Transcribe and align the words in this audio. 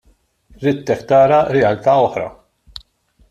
Ridtek 0.63 1.03
tara 1.11 1.37
realtà 1.57 1.95
oħra. 2.07 2.27